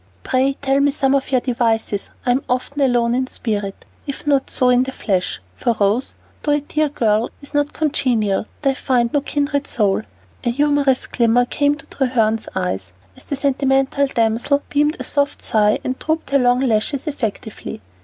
[0.23, 4.69] "Pray tell me some of your devices, I'm often alone in spirit, if not so
[4.69, 9.13] in the flesh, for Rose, though a dear girl, is not congenial, and I find
[9.13, 10.01] no kindred soul."
[10.43, 15.77] A humorous glimmer came to Treherne's eyes, as the sentimental damsel beamed a soft sigh
[15.83, 17.79] and drooped her long lashes effectively.